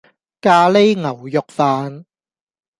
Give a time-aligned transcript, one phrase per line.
[0.41, 2.05] 咖哩牛肉飯